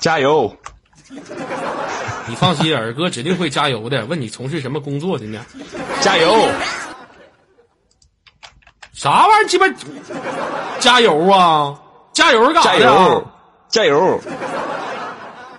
[0.00, 0.56] 加油！
[2.26, 4.06] 你放心，二哥指定会加油的。
[4.06, 5.44] 问你从事什么工作的呢？
[6.00, 6.48] 加油！
[8.94, 9.46] 啥玩意儿？
[9.46, 9.66] 鸡巴
[10.78, 11.78] 加油啊！
[12.12, 12.86] 加油干啥加呀？
[12.86, 13.26] 油！
[13.68, 14.20] 加油！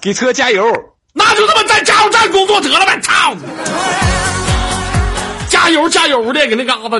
[0.01, 0.63] 给车加油！
[1.13, 2.99] 那就他妈在加油站工作得了呗！
[3.01, 3.35] 操！
[5.49, 6.99] 加油加油的，给那嘎达，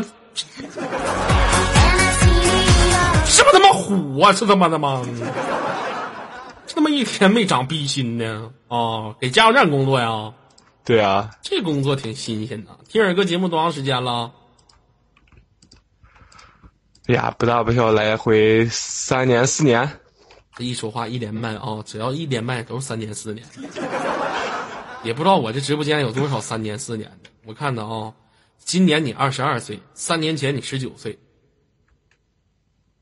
[3.25, 4.31] 是不是他妈虎啊？
[4.33, 5.01] 是他妈的吗？
[6.71, 9.13] 这他妈一天没长逼心呢啊！
[9.19, 10.33] 给加油站工作呀？
[10.85, 12.79] 对啊，这工作挺新鲜的。
[12.87, 14.31] 听耳哥节目多长时间了？
[17.07, 19.99] 哎呀，不大不小，来回三年四年。
[20.55, 23.45] 这一说话一连麦啊，只要一连麦都是三年四年。
[25.03, 27.29] 也不知道我这直播间有多少三年四年的。
[27.43, 28.13] 我看到啊，
[28.59, 31.19] 今年你二十二岁，三年前你十九岁，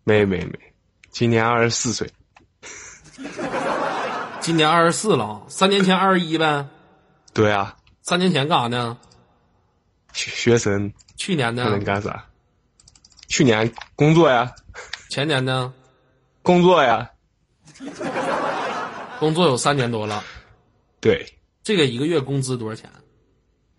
[0.06, 0.60] 没没没，
[1.12, 2.10] 今年二十四岁。
[4.42, 6.66] 今年二十四了，三年前二十一呗。
[7.34, 8.98] 对啊，三年前干啥呢？
[10.14, 11.86] 学学生去年呢能呢？
[11.86, 12.26] 干啥？
[13.28, 14.52] 去年工作呀，
[15.10, 15.72] 前年呢？
[16.42, 17.08] 工作呀，
[19.20, 20.24] 工作有三年多了。
[21.00, 22.90] 对，这个一个月工资多少钱？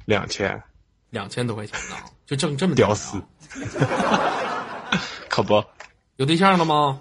[0.05, 0.63] 两千，
[1.11, 3.21] 两千多块钱呢，就挣这么屌啊丝，
[5.29, 5.65] 可不
[6.17, 7.01] 有对象了吗？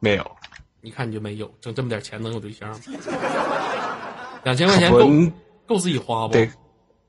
[0.00, 0.36] 没有，
[0.80, 2.76] 你看你就没有，挣这么点钱能有对象吗？
[4.44, 5.10] 两千块钱够
[5.66, 6.34] 够自己花不？
[6.34, 6.48] 得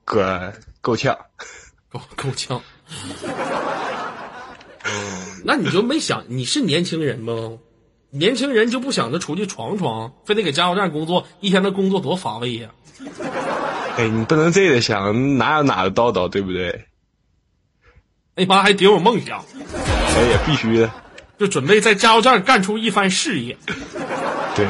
[0.03, 1.17] 哥 够呛。
[1.89, 2.61] 够够呛。
[4.83, 7.57] 嗯，那你就没想你是年轻人吗？
[8.09, 12.69] 年轻人就不想着出去闯闯，非得给加油站工作，一天的工作多乏味呀、
[13.95, 16.87] 哎，你不能这个想，哪有哪的道道，对不对？
[18.35, 20.91] 那妈还挺有梦想，哎呀，必须的，
[21.41, 23.57] 就准备在加油站干出一番事业，
[24.55, 24.63] 对，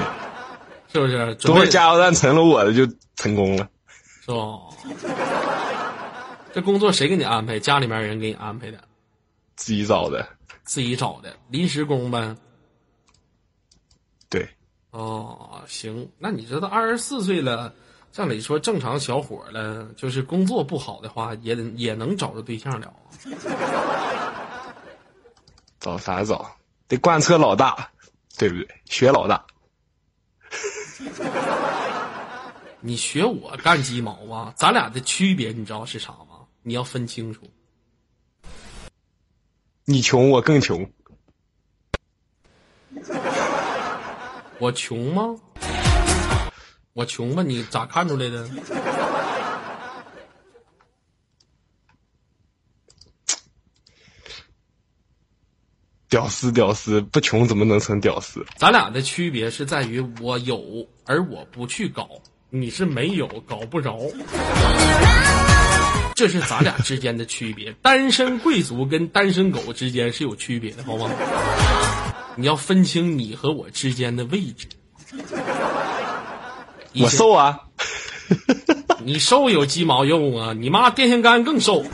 [0.88, 1.36] 是不是？
[1.36, 3.68] 准备等会加油站成了我的就成功了。
[4.22, 4.58] 是吧？
[6.54, 7.60] 这工作谁给你安排？
[7.60, 8.78] 家里面人给你安排的，
[9.58, 10.26] 自己找的，
[10.64, 12.38] 自己找的，临时工呗。
[14.30, 14.48] 对，
[14.92, 17.74] 哦，行，那你这都二十四岁了，
[18.14, 22.94] 像你说正常小伙了，就是工作不好的话，也得也能找着对象了。
[25.82, 26.50] 找啥找？
[26.92, 27.90] 得贯彻老大，
[28.38, 28.68] 对不对？
[28.84, 29.46] 学老大，
[32.82, 34.54] 你学我干鸡毛啊？
[34.58, 36.46] 咱俩的区别你知道是啥吗？
[36.64, 37.50] 你要分清楚。
[39.86, 40.92] 你穷我更穷，
[44.60, 45.34] 我穷吗？
[46.92, 47.42] 我穷吗？
[47.42, 48.50] 你咋看出来的？
[56.12, 58.46] 屌丝屌丝，不穷怎么能成屌丝？
[58.58, 60.62] 咱俩的区别是在于我有，
[61.06, 62.04] 而我不去搞；
[62.50, 63.98] 你是没有，搞不着。
[66.14, 67.74] 这是咱俩之间的区别。
[67.82, 71.10] 单身贵族跟单身狗之间是有区别的，好吗？
[72.36, 74.68] 你要分清你和我之间的位置。
[76.94, 77.58] 我瘦啊，
[79.02, 80.52] 你瘦有鸡毛用啊！
[80.52, 81.86] 你妈电线杆更瘦。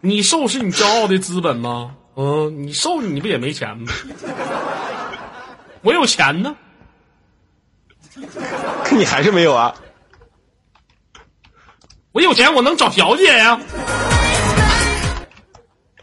[0.00, 1.94] 你瘦是你骄傲的资本吗？
[2.14, 3.92] 嗯，你瘦你不也没钱吗？
[5.82, 6.54] 我有钱呢。
[8.84, 9.74] 可 你还是没有啊。
[12.12, 13.58] 我有钱，我能找小姐呀。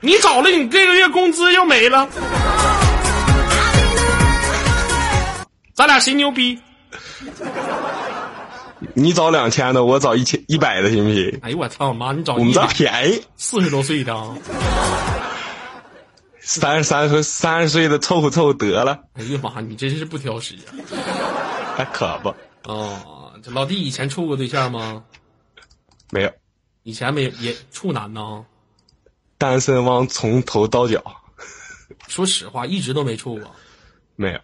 [0.01, 2.07] 你找了，你这个月工资又没了。
[5.75, 6.59] 咱俩谁牛逼？
[8.93, 11.39] 你找两千的，我找一千一百的，行不行？
[11.43, 12.11] 哎呦我操妈！
[12.11, 14.35] 你找我们这便宜，四十多岁的啊？
[16.51, 19.61] 三十三岁三十岁的凑合凑合得了，哎呀妈！
[19.61, 21.77] 你真是不挑食啊！
[21.77, 22.35] 还可不
[22.67, 25.03] 哦，这老弟以前处过对象吗？
[26.09, 26.33] 没有。
[26.81, 28.43] 以前没也处男呢？
[29.38, 31.03] 单身汪从头到脚
[32.07, 33.55] 说实话，一直都没处过。
[34.15, 34.39] 没有，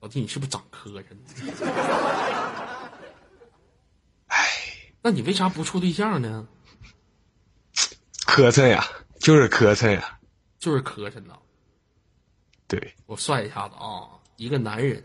[0.00, 1.02] 老弟，你是不是长磕碜？
[4.26, 4.46] 哎，
[5.00, 6.46] 那你为啥不处对象呢？
[8.26, 8.86] 磕碜呀，
[9.18, 10.13] 就是磕碜呀。
[10.64, 11.34] 就是磕碜呐。
[12.66, 15.04] 对，我算一下子啊，一个男人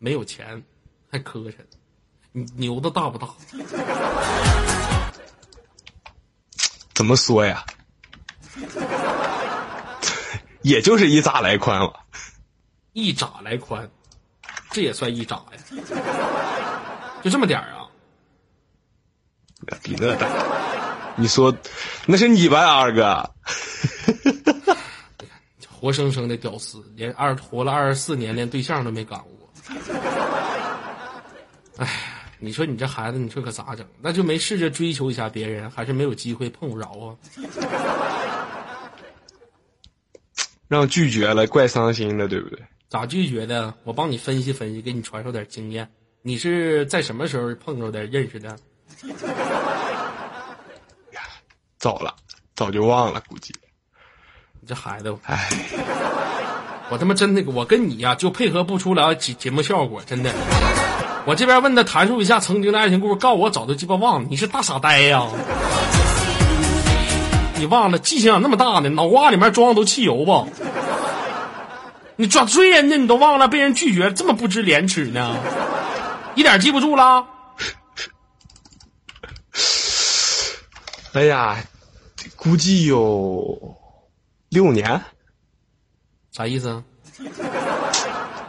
[0.00, 0.60] 没有钱
[1.08, 1.54] 还磕碜，
[2.32, 3.28] 你牛的大不大？
[6.92, 7.64] 怎么说呀？
[10.62, 12.00] 也就是一扎来宽了。
[12.94, 13.88] 一扎来宽，
[14.72, 15.52] 这也算一扎呀？
[17.22, 17.86] 就这么点儿啊？
[19.84, 20.26] 比那大。
[21.16, 21.56] 你说，
[22.06, 23.30] 那是你吧，二哥？
[25.84, 29.50] 活生生的屌丝，连二活了二十四年，连对象都没搞过。
[31.76, 31.86] 哎，
[32.38, 33.86] 你说你这孩子，你说可咋整？
[34.00, 37.14] 那就没试着追求一下别人，还是没有机会碰不着啊？
[40.68, 42.58] 让拒绝了，怪伤心的，对不对？
[42.88, 43.74] 咋拒绝的？
[43.84, 45.86] 我帮你分析分析，给你传授点经验。
[46.22, 48.56] 你是在什么时候碰着的、认识的？
[51.76, 52.16] 早了，
[52.56, 53.54] 早就忘了，估计。
[54.64, 55.46] 你这孩子，哎，
[56.88, 60.32] 我他妈真的，我跟你呀、就配合不出来节节目效果，真的。
[61.26, 65.26] 我这边问他阐述一下曾经的爱情故事，告诉我早就鸡巴忘了，你是大傻呆呀、
[67.56, 68.88] 你忘了记性咋那么大呢？
[68.88, 70.46] 脑瓜里面装的都汽油吧？
[72.16, 75.36] 你抓追人家你都忘了，被人拒绝，这么不知廉耻呢？
[76.36, 77.26] 一点记不住了？
[81.12, 81.58] 哎呀，
[82.34, 83.76] 估计有
[84.54, 85.02] 六年，
[86.30, 86.84] 啥意思啊？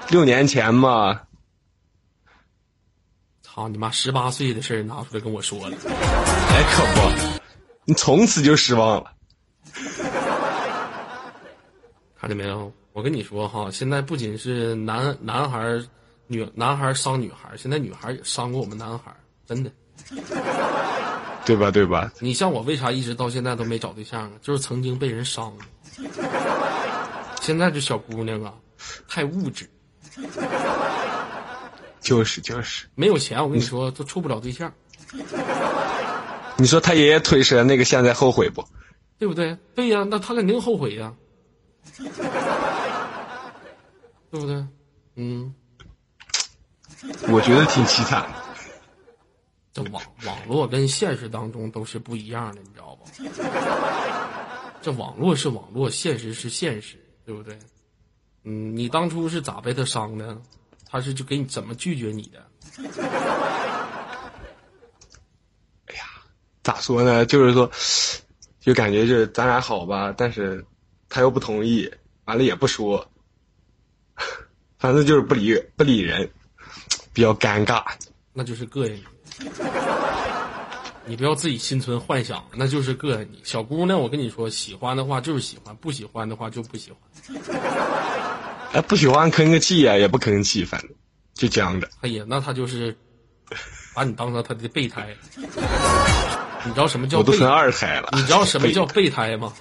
[0.09, 1.19] 六年前嘛。
[3.41, 3.89] 操你妈！
[3.89, 7.41] 十八岁的事儿拿出来跟我说了，哎，可不，
[7.85, 9.11] 你从此就失望了。
[12.15, 12.71] 看见没有？
[12.93, 15.83] 我跟你说哈，现在不仅是男男孩儿、
[16.27, 19.17] 女男孩儿伤女孩儿，现在女孩儿也伤过我们男孩儿，
[19.47, 19.71] 真的。
[21.45, 21.69] 对吧？
[21.69, 22.11] 对吧？
[22.19, 24.31] 你像我，为啥一直到现在都没找对象啊？
[24.41, 25.65] 就是曾经被人伤了。
[27.41, 28.53] 现在这小姑娘啊，
[29.07, 29.69] 太物质，
[32.01, 32.87] 就是就是。
[32.95, 34.73] 没有钱，我跟你说都处不了对象，
[36.57, 38.65] 你说他爷爷腿折那个，现在后悔不？
[39.19, 39.55] 对不对？
[39.75, 41.13] 对呀、那他肯定后悔呀、
[44.31, 44.65] 对不对？
[45.15, 45.53] 嗯，
[47.29, 48.44] 我觉得挺凄惨的。
[49.75, 53.05] 这网 网络跟现实当中都是不一样的，你知道不？
[54.81, 57.59] 这网络是网络，现实是现实，对不对？
[58.45, 60.41] 嗯，你当初是咋被他伤的？
[60.85, 62.45] 他是就给你怎么拒绝你的？
[65.87, 66.05] 哎呀
[66.63, 67.25] 咋说呢？
[67.25, 67.69] 就是说，
[68.61, 70.65] 就感觉就是咱俩好吧，但是
[71.09, 71.91] 他又不同意，
[72.23, 73.05] 完了也不说，
[74.79, 76.31] 反正就是不理不理人，
[77.11, 77.83] 比较尴尬。
[78.31, 79.03] 那就是膈应
[79.39, 79.49] 你。
[81.07, 83.39] 你不要自己心存幻想，那就是膈应你。
[83.43, 86.99] 小姑娘，我跟你说，喜欢的话就是喜欢，不喜欢的话就不喜欢。
[88.73, 90.89] 哎，不喜欢吭个气呀、也不吭气，反正
[91.35, 91.87] 就僵着。
[92.01, 92.97] 哎呀，那他就是
[93.93, 95.15] 把你当成他的备胎。
[96.65, 98.09] 你知道什么叫备我都成二胎了。
[98.13, 99.53] 你知道什么叫 备胎吗？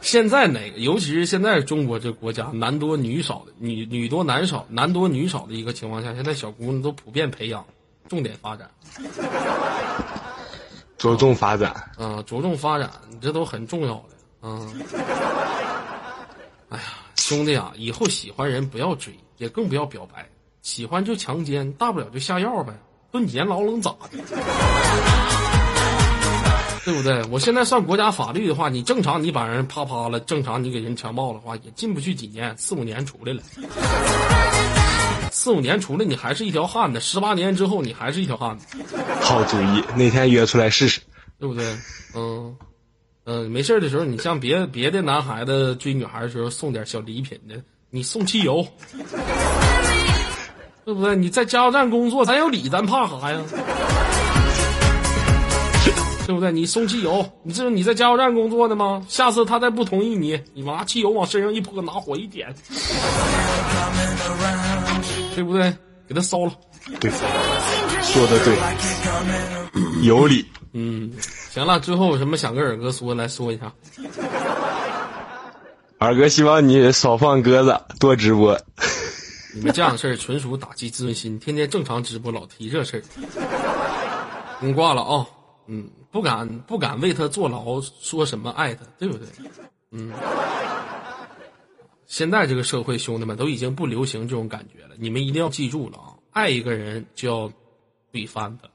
[0.00, 7.66] 现在哪个，尤其是现在中国这国家男多女少的，女女多男少，男多女少的一个情况下，现在小姑娘都普遍培养，
[8.08, 8.70] 重点发展，
[10.98, 11.70] 着重发展？
[11.98, 12.90] 啊、着重发展，
[13.20, 14.10] 这都很重要的，
[14.42, 14.82] 嗯。
[16.70, 16.84] 哎呀，
[17.16, 20.28] 兄弟啊，以后喜欢人不要追，也更不要表白，
[20.62, 22.72] 喜欢就强奸，大不了就下药呗，
[23.10, 24.18] 蹲几年牢能咋的？
[26.84, 27.24] 对不对？
[27.30, 33.42] 我现在算国家法律的话，你正常你把人啪啪了，正常你给人强暴的话，也进不去几年，四五年出来了。
[35.34, 38.66] 四五年出来，你还是一条汉子；十八年之后，你还是一条汉子，
[39.20, 41.00] 好主意，哪天约出来试试。
[41.40, 41.76] 对不对？
[42.14, 42.56] 嗯，
[43.24, 47.56] 嗯，没事儿的时候，你像别别的男孩子追女孩的时候送点小礼品的，
[47.90, 48.64] 你送汽油，
[50.84, 51.16] 对不对？
[51.16, 53.40] 你在加油站工作，咱有理，咱怕啥呀？
[56.26, 56.52] 对不对？
[56.52, 59.04] 你送汽油，你这是你在加油站工作的吗？
[59.08, 62.54] 下次他再不同意你，你拿汽油往身上一泼，拿火一点，
[65.34, 65.74] 对不对？
[66.06, 66.52] 给他烧了。
[67.00, 67.10] 对，
[68.02, 68.56] 说的对，
[70.06, 70.44] 有理。
[70.72, 71.12] 嗯，
[71.50, 73.72] 行了，最后有什么想跟尔哥说，来说一下。
[75.98, 78.60] 二哥希望你少放鸽子，多直播。
[79.54, 83.02] 你们这样的事儿纯属打击自尊心，天天正常直播老提这事儿。
[84.60, 85.26] 你挂了啊、
[85.68, 89.26] 嗯，不敢不敢为他坐牢，说什么爱他，对不对？
[89.92, 90.10] 嗯，
[92.06, 96.14] 现在这个社会，兄弟们都已经不流行这种感觉了，你们一定要记住了啊！
[96.32, 97.52] 爱一个人就要
[98.12, 98.68] 怼翻他，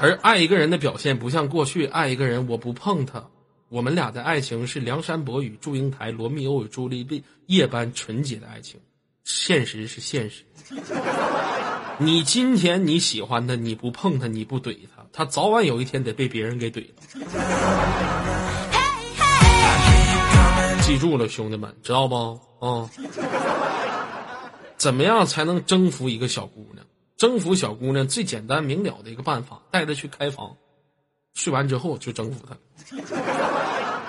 [0.00, 3.24] 而爱一个人的表现不像过去爱一个人我不碰他，
[3.68, 8.80] 我们俩的爱情是梁山伯与祝英台、罗密欧与朱丽叶叶般纯洁的爱情，
[9.24, 10.44] 现实是现实。
[11.98, 18.31] 你今天你喜欢他，你不碰他，你不怼他，他早晚有一天得被别人给怼了。
[20.92, 22.38] 记住了，兄弟们，知道不？
[22.60, 22.90] 啊、
[24.76, 26.84] 怎么样才能征服一个小姑娘？
[27.16, 30.54] 征服小姑娘最简单明了的一个办法，带她去开房，
[31.32, 32.54] 睡完之后就征服她。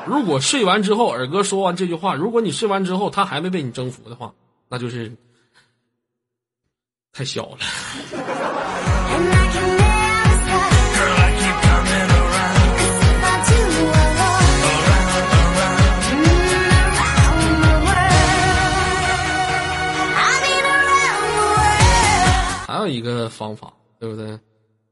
[0.05, 4.33] 如果睡完之后，尔哥说完这句话，如果你睡完之后她还没被你征服的话，
[4.67, 5.09] 那就是
[7.13, 7.59] 太小了。
[22.87, 24.39] 有一个方法，对不对？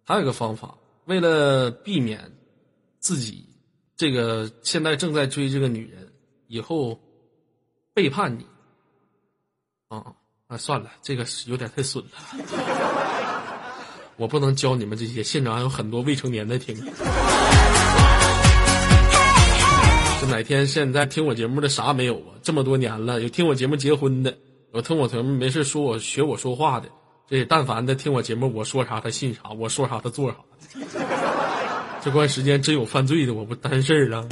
[0.03, 2.19] 还有一个方法，为了避免
[2.99, 3.47] 自己
[3.95, 6.11] 这个现在正在追这个女人
[6.47, 6.99] 以后
[7.93, 8.45] 背叛你，
[9.87, 10.03] 啊
[10.47, 12.11] 啊，算了，这个是有点太损了，
[14.17, 16.75] 我不能教你们这些，现场还有很多未成年的听。
[20.19, 22.35] 就哪天现在听我节目的啥没有啊？
[22.43, 24.37] 这么多年了，有听我节目结婚的，
[24.73, 26.89] 有听我节目没事说我学我说话的，
[27.31, 30.35] 这但凡的听我节目，我说啥他信啥，我说啥他做啥。
[32.01, 34.27] 这段时间真有犯罪的，我不担事儿了。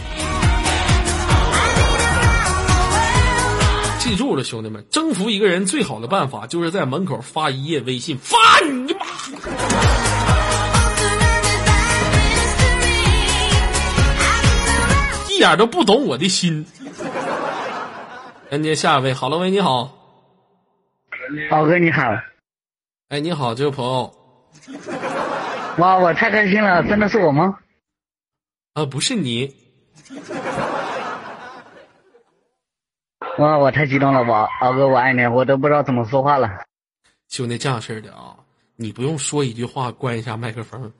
[4.00, 9.06] 记住了，兄弟们，征服一个人最好的办法就是在门口发一页微信，发你妈！
[15.30, 16.66] 一点都不懂我的心。
[18.50, 19.90] 连接下一位，好了，喂，你好，
[21.50, 22.04] 宝哥你好，
[23.10, 24.14] 哎，你好，这位朋友，
[25.80, 27.58] 哇，我太开心了，真的是我吗？
[28.76, 29.52] 啊，不是你，
[33.40, 36.48] 哇，我太激动了，我敖哥我爱你，我都不知道怎么说话了。
[37.30, 38.36] 兄弟，这样式的啊，
[38.76, 40.94] 你不用说一句话，关一下麦克风，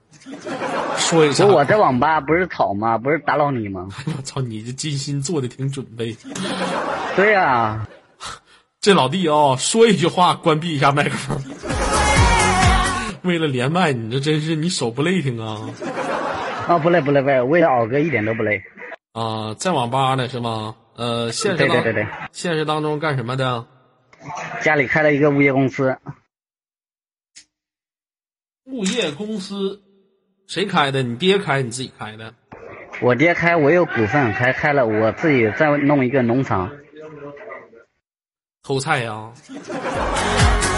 [0.96, 1.46] 说一下。
[1.46, 2.98] 不，我在网吧不是吵吗？
[2.98, 3.88] 不是打扰你吗？
[4.18, 6.16] 我操，你这精心做的挺准备。
[7.14, 7.86] 对呀、
[8.80, 11.40] 这老弟啊、说一句话，关闭一下麦克风。
[13.24, 15.68] 为了连麦，你这真是你手不累挺啊！
[16.66, 18.62] 啊，不累不累不累，为了敖哥一点都不累。
[19.12, 20.76] 啊，在网吧呢是吗？
[20.96, 23.66] 呃，现实当对对对对，现实当中干什么的？
[24.62, 25.96] 家里开了一个物业公司，
[28.66, 29.82] 物业公司，
[30.46, 31.02] 谁开的？
[31.02, 32.34] 你爹开，你自己开的？
[33.00, 36.70] 我爹开，我有股份，还开了，我自己再弄一个农场。
[38.62, 39.32] 偷菜呀、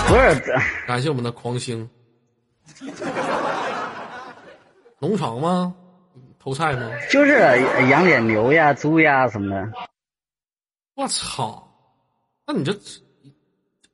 [0.06, 0.54] 不是，
[0.86, 1.90] 感谢我们的狂星。
[4.98, 5.74] 农场吗？
[6.38, 6.90] 偷菜吗？
[7.10, 7.38] 就是
[7.88, 9.72] 养点牛呀、猪呀什么的。
[10.94, 11.68] 我操！
[12.44, 12.76] 那你这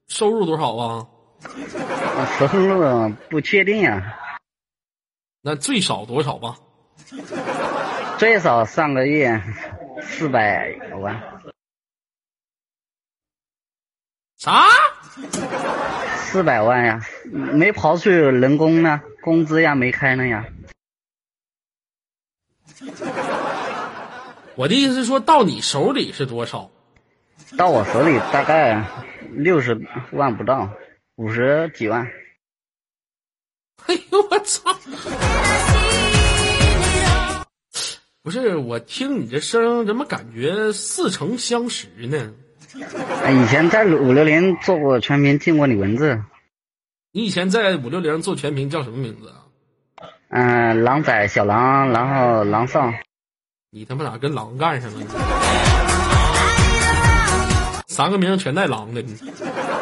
[0.09, 1.07] 收入多少啊？
[2.39, 4.17] 收入不确定呀，
[5.43, 6.57] 那最少多少吧？
[8.19, 9.41] 最少上个月
[10.03, 11.23] 四百万，
[14.39, 14.65] 啥？
[16.31, 17.01] 四百万呀，
[17.33, 20.45] 没刨去人工呢，工资呀没开呢呀。
[24.55, 26.71] 我的意思是说到你手里是多少？
[27.57, 28.85] 到我手里大概
[29.31, 29.81] 六十
[30.13, 30.71] 万不到，
[31.17, 32.07] 五十几万。
[33.87, 34.77] 哎呦我操！
[38.23, 42.35] 不是，我听你这声，怎么感觉似曾相识呢？
[43.25, 46.23] 哎以前在五六零做过全屏，进过你文字。
[47.13, 49.37] 你以前在五六零做全屏叫什么名字啊？
[50.29, 52.93] 嗯、狼仔、小狼，然后狼少。
[53.71, 55.07] 你他妈咋跟狼干上了呢？
[57.87, 59.17] 三个名儿全带狼的，你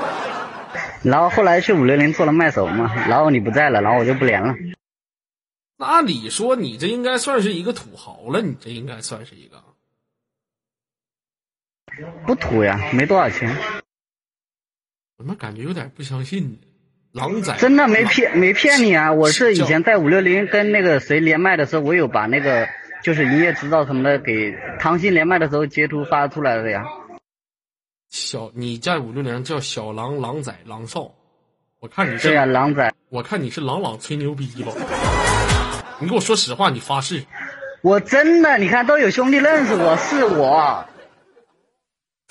[1.02, 4.55] 然后后来去五六零做了麦手嘛，然后你不在了，然后我就不连了。
[5.76, 9.62] 那按理说你这应该算是一个土豪了，你这应该算是一个。
[12.26, 13.49] 不土呀，没多少钱，
[15.19, 16.59] 我他妈感觉有点不相信呢，
[17.12, 19.12] 狼仔真的没骗没骗你啊！
[19.12, 22.69] 我是以前在五六零跟那个谁连麦的时候，我有把那个
[23.03, 26.85] 就是营业执照什么的给唐鑫连麦的时候截图发出来的呀。
[28.11, 31.11] 小你在五六零叫小狼、狼仔、狼少，
[31.81, 34.73] 我看你是对呀、狼仔，我看你是朗朗吹牛逼吧？
[35.99, 37.25] 你给我说实话，你发誓
[37.81, 40.87] 我真的，你看都有兄弟认识我，是我。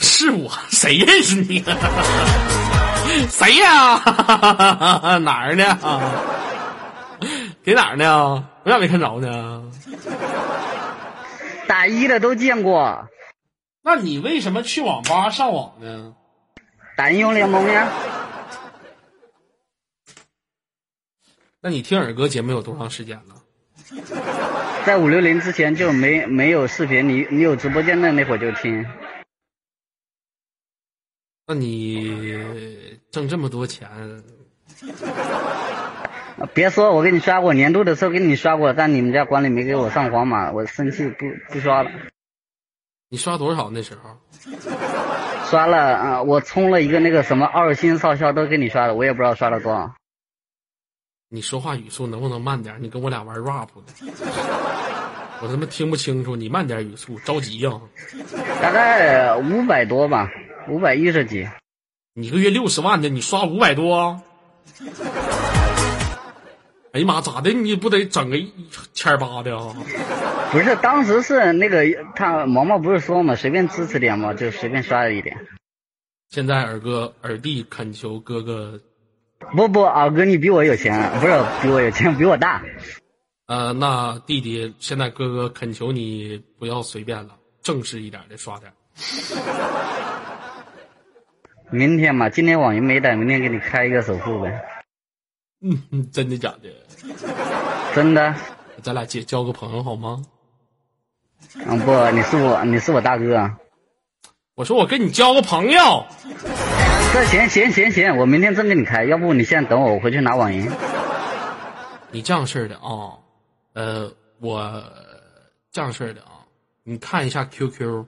[0.05, 0.51] 是我？
[0.69, 1.63] 谁认识你？
[3.29, 3.97] 谁呀？
[5.19, 5.77] 哪儿呢？
[7.63, 8.47] 给哪儿呢？
[8.63, 9.63] 我咋没看着呢？
[11.67, 13.07] 打一的都见过，
[13.81, 16.13] 那你为什么去网吧上网呢？
[16.95, 17.87] 打英雄联盟呀。
[21.61, 23.35] 那你听尔哥节目有多长时间了？
[24.85, 28.85] 在五六零之前就没没有视频，你你有直播间的那会儿就听。
[31.47, 33.87] 那你挣这么多钱，
[36.55, 41.91] 别说，我给你刷过，年度的时候给你刷过，但你们家管理没给我上黄马，我生气不不刷了。
[43.09, 44.17] 你刷多少那时候？
[45.45, 49.93] 刷了啊、呃我充了一个那个什么二星少校都给你刷了，我也不知道刷了多少。
[51.29, 52.75] 你说话语速能不能慢点？
[52.81, 53.83] 你跟我俩玩 rap 的，
[55.41, 57.79] 我他妈听不清楚，你慢点语速，着急呀、
[58.59, 60.31] 大概五百多吧，
[60.67, 61.47] 五百一十几。
[62.13, 64.21] 你一个月六十万的，你刷五百多？
[66.91, 67.51] 哎呀妈，咋的？
[67.51, 68.49] 你不得整个一
[68.93, 69.75] 千八的啊？
[70.51, 71.83] 不是，当时是那个
[72.15, 75.37] 他毛毛不是说嘛，随便支持点嘛，就随便刷了一点。
[76.29, 78.79] 现在二哥二弟恳求哥哥，
[79.55, 82.63] 不不，二哥你比我有钱，不是比我有钱，比我大。
[83.47, 88.71] 呃，那弟弟现在哥哥恳求你不要随便了，正式一点的刷点。
[91.71, 94.65] 明天嘛，今天网银没带，明天给你开一个首付呗。
[95.61, 96.69] 嗯嗯，真的假的？
[97.95, 98.35] 真的？
[98.83, 100.23] 咱俩结交个朋友好吗？
[101.65, 103.51] 嗯，不，你是我，你是我大哥。
[104.53, 106.05] 我说我跟你交个朋友，
[107.13, 110.69] 这行行行行，我明天真给你开，要不你现在等我，我回去拿网银。
[112.11, 113.17] 你这样式的啊、
[113.73, 114.83] 呃，我
[115.71, 116.45] 这样式的啊，
[116.83, 118.05] 你看一下 QQ，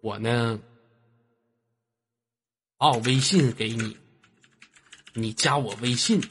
[0.00, 0.58] 我呢
[2.78, 3.96] 把我微信给你，
[5.14, 6.22] 你加我微信，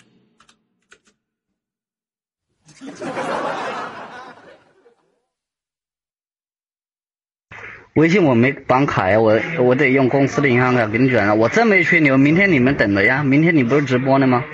[7.95, 11.33] 微信我没绑卡呀，我我得用公司的银行卡给你转了。
[11.33, 13.23] 我真没吹牛，明天你们等着呀。
[13.23, 14.45] 明天你不是直播呢吗？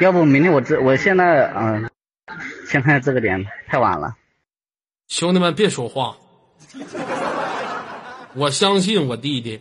[0.00, 1.90] 要不明天我这我现在嗯、
[2.68, 4.16] 现在这个点太晚了。
[5.08, 6.16] 兄弟们别说话，
[8.34, 9.60] 我相信我弟弟，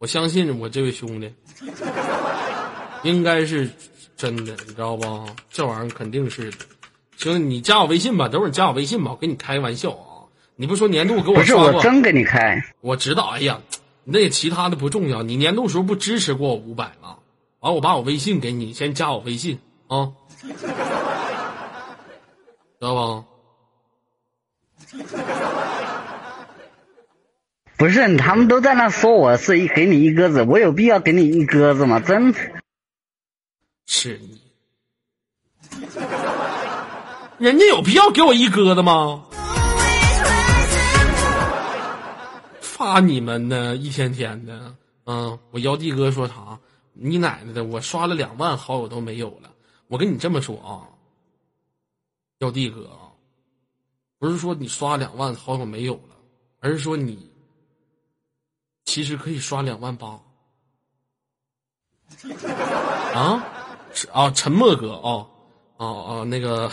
[0.00, 1.30] 我相信我这位兄弟，
[3.02, 3.68] 应该是
[4.16, 5.28] 真的，你知道不？
[5.50, 6.56] 这玩意儿肯定是的。
[7.18, 10.24] 兄弟，你加我微信吧，等会儿你加我微信吧，我跟你开玩笑啊。
[10.56, 11.72] 你不说年度给不是刷过？
[11.74, 13.60] 我真给你开，我知道，哎呀，
[14.04, 15.22] 那其他的不重要。
[15.22, 17.18] 你年度时候不支持过我五百吗？
[17.58, 20.54] 完，我把我微信给你，先加我微信啊，知
[22.78, 23.24] 道吧？
[27.80, 31.98] 不是他们都在那说我是一给你一鸽子，我有必要给你一鸽子吗？
[31.98, 32.34] 真
[33.86, 34.38] 是你，
[37.38, 39.24] 人家有必要给我一鸽子吗？
[42.60, 44.74] 发你们呢，一天天的，
[45.06, 46.60] 嗯，我幺弟哥说啥？
[46.92, 49.50] 你奶奶的，我刷了两万好友都没有了。
[49.86, 50.84] 我跟你这么说啊，
[52.40, 53.16] 幺弟哥啊，
[54.18, 56.16] 不是说你刷两万好友没有了，
[56.58, 57.30] 而是说你
[58.90, 60.18] 其实可以刷两万八。
[63.14, 63.46] 啊，
[64.12, 65.26] 啊，沉默哥啊，
[65.76, 66.68] 啊啊，那个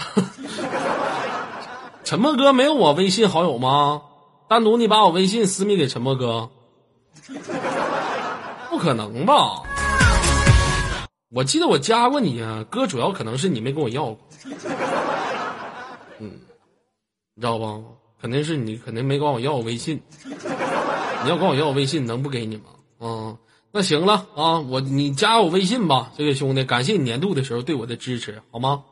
[2.04, 4.02] 沉默哥没有我微信好友吗？
[4.48, 6.50] 单独你把我微信私密给沉默哥，
[8.72, 9.62] 不可能吧？
[11.30, 14.18] 我记得我加过你啊，哥，主要可能是你没跟我要过，
[16.18, 16.32] 嗯，
[17.36, 17.80] 你知道吧？
[18.20, 20.02] 肯定是你肯定没管我要我微信，
[21.24, 22.64] 你要管我要我微信，能不给你吗？
[23.00, 23.38] 嗯，
[23.72, 28.84] 那行了啊，我你加我微信吧，这位兄弟，感谢你年度的时候对我的支持，好吗？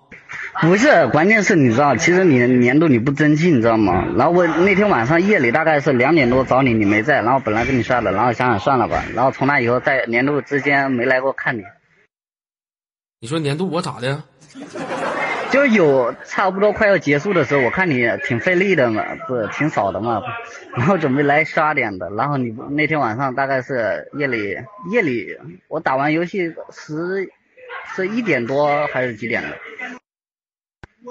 [0.61, 4.05] 不是，关键是你知道，其实你年度你不争气，你知道吗？
[4.17, 11.63] 然后我那天晚上夜里大概是两点多找你，你没在，然后本来跟你刷的，然后想想算了吧，然后从那以后在年度之间没来过看你，
[13.21, 14.23] 你说年度我咋的？
[15.51, 20.21] 就有差不多快要结束的时候，我看你挺费力的嘛，不是挺少的嘛，
[20.75, 24.57] 然后准备来刷点的，然后你那天晚上大概是夜里
[24.91, 27.29] 夜里我打完游戏十
[27.95, 29.57] 是一点多还是几点的，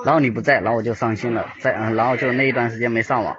[0.05, 3.37] 然后你不在，然后我就伤心了，在嗯然后就那一段时间没上网。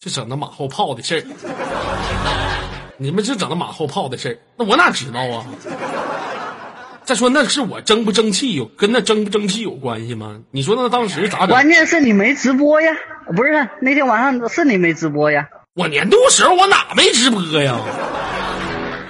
[0.00, 1.22] 就整那马后炮的事儿，
[2.98, 5.46] 你们就整那马后炮的事儿，那我哪知道啊？
[7.08, 10.42] 再说那是我争不争气有跟那争不争气有关系吗？
[10.50, 11.48] 你说那当时咋整？
[11.48, 12.92] 关键是你没直播呀，
[13.34, 15.48] 不是那天晚上是你没直播呀？
[15.72, 17.80] 我年度时候我哪没直播呀？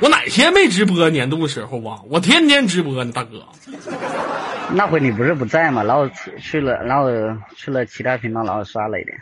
[0.01, 1.11] 我哪天没直播？
[1.11, 3.45] 年度时候啊，我天天直播呢，大哥。
[4.73, 5.83] 那回你不是不在吗？
[5.83, 7.11] 然后去去了，然后
[7.57, 9.21] 去了其他频道，然后刷了一点。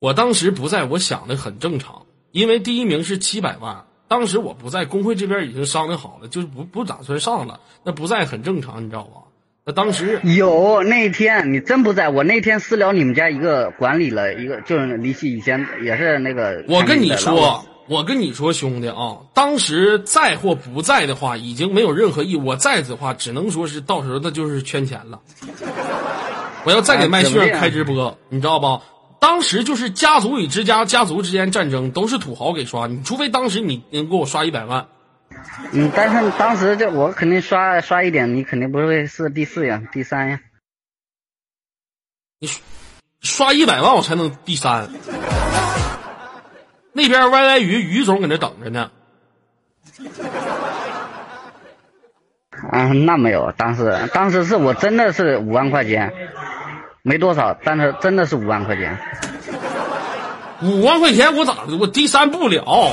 [0.00, 9.22] 我当时不在，我想的很正常，因为第一名是七百万，当时我不在，工会这边已经商量好了，就是不不打算上了，那不在很正常，你知道吧？
[9.64, 16.64] 那当时有那天你真不在，我那天私聊你们家一个管理了一个，就是离析以前也是那个。
[16.68, 22.36] 我跟你说，我跟你说，兄弟啊，当时在或不在的话，已经没有任何意义。
[22.36, 25.20] 我在的话，只能说是到时候那就是圈钱了。
[26.64, 28.80] 我要再给麦啊怎么这样炫开直播，你知道吧？
[29.18, 34.88] 当时就是家族与之家家族之间战争都是土豪给刷，你除非当时你能给我刷一百万，
[35.72, 40.40] 嗯，但是当时这我肯定刷刷一点，你肯定不会是第四呀，第三呀。
[42.38, 42.60] 你刷
[43.20, 44.88] 刷一百万我才能第三。
[46.92, 48.90] 那边歪歪鱼于总搁那等着呢，
[52.70, 56.12] 啊，那没有，当时当时是我真的是五万块钱，
[57.06, 58.98] 没多少，但是真的是五万块钱。
[60.60, 61.76] 五万块钱我咋的？
[61.76, 62.92] 我第三不了。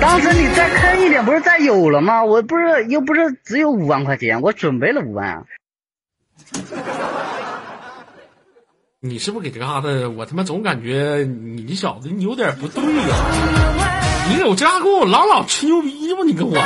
[0.00, 2.24] 当时你再坑一点，不是再有了吗？
[2.24, 5.44] 我不是又不是只有五万块钱，我准备了五万。
[9.00, 9.90] 你是不是给这嘎达？
[10.16, 13.14] 我他妈总感觉你这小子你有点不对呀、
[14.30, 16.20] 你有这嘎跟我朗朗吹牛逼吗？
[16.24, 16.56] 你跟我，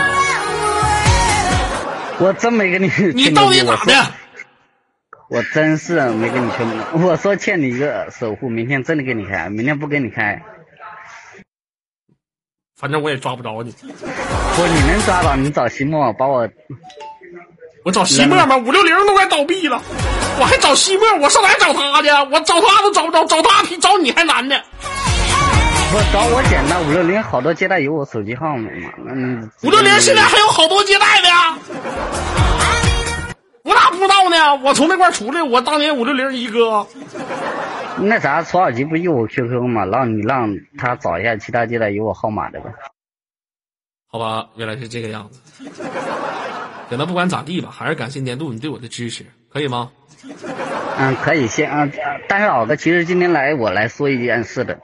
[2.21, 4.20] 我真没跟你你到底咋的？
[5.31, 10.43] 我真是没跟你吹牛逼， 我说欠你一个守护，明天真的给你开，明天不给你开，
[12.77, 13.71] 反正我也抓不着你。
[13.71, 16.49] 不，你能抓到，你找西莫把我，
[17.85, 18.57] 我找西莫吗？
[18.57, 19.81] 五六零都快倒闭了，
[20.41, 22.09] 我还找西莫，我上哪找他去？
[22.33, 24.57] 我找他都找不着，找他比找你还难呢。
[25.93, 31.59] 不找我简单，五六零好多接待有我手机号码嘛，嗯，五六零现在还有好多接待的呀，
[33.63, 34.57] 我咋不知道呢？
[34.65, 36.87] 我从那块儿出来，我当年五六零一哥。
[37.99, 39.85] 那啥，曹小吉不有我 QQ 吗？
[39.85, 42.73] 让你让他找一下其他接待有我号码的吧。
[44.07, 45.41] 好吧，原来是这个样子。
[46.89, 49.93] 行，那不管咋地吧，还是感谢年度你对我的支持，可以吗？
[50.99, 51.89] 嗯，可以先啊，
[52.29, 54.81] 但是老哥，其实今天来我来说一件事的，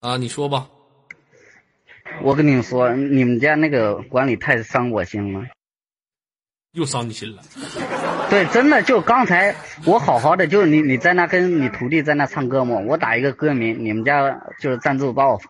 [0.00, 0.66] 啊，你说吧。
[2.22, 5.46] 我跟你说，你们家那个管理太伤我心了。
[6.72, 7.42] 又伤你心了。
[8.30, 9.54] 对，真的就刚才
[9.84, 15.40] 我好好的，就是你你在那跟你徒弟在那唱歌嘛，我打一个歌名，你们家就是赞助把我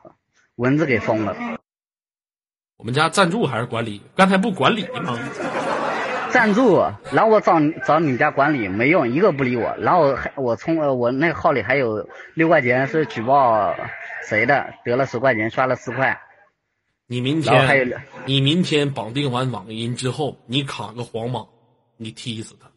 [0.57, 1.37] 文字给封了，
[2.79, 4.01] 我们家赞助还是管理？
[4.17, 5.19] 刚才不管理吗？
[6.31, 6.81] 赞助，
[7.13, 13.75] 然后我找找你们家管理没用，一个不理我，然后还我充呃我那个号里还有六块钱是举报
[14.27, 16.21] 谁的，得了十块钱刷了四块，
[17.11, 21.45] 你明天，你明天绑定完网银之后，你卡个黄马，
[21.97, 22.71] 你踢死他。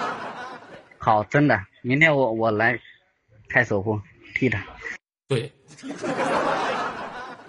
[0.96, 2.80] 好，真的，明天我我来
[3.50, 4.00] 开守护
[4.34, 4.64] 踢他。
[5.28, 5.52] 对，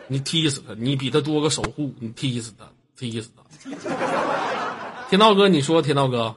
[0.08, 3.42] 你踢死他，你比他多个守护，你踢死他，踢死他。
[5.08, 6.36] 天道哥，你说，天道哥，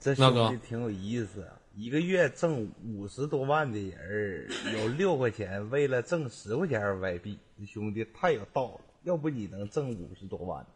[0.00, 7.38] 这那个兄弟挺有意思啊，一个月挣五十多万的人儿，有六块钱为了挣十块钱外币，
[7.72, 8.80] 兄弟太有道了。
[9.04, 10.66] 要不你能挣五十多万，